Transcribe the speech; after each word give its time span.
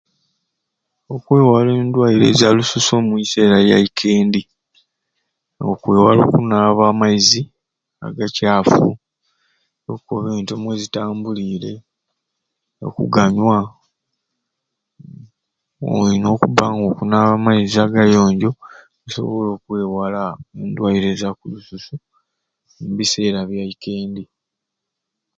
Okwewala 1.15 1.71
endweyire 1.81 2.27
za 2.39 2.49
lususu 2.55 2.91
omubiseera 2.99 3.55
by'ekendi 3.65 4.41
nga 5.55 5.65
okwewala 5.73 6.21
okunaaba 6.27 6.83
amaizi 6.91 7.41
agakyafu 8.05 8.83
ente 10.37 10.53
mwezitambulire 10.61 11.71
okuganywa 12.87 13.59
nga 15.79 15.93
olina 16.01 16.27
okuba 16.35 16.65
nga 16.73 16.83
okunaaba 16.91 17.33
amaizi 17.39 17.75
agayonjo 17.85 18.49
okusobola 18.97 19.49
okwewala 19.57 20.21
endweire 20.61 21.09
za 21.21 21.29
lususu 21.51 21.95
lmubisera 22.79 23.39
byekendi 23.49 24.23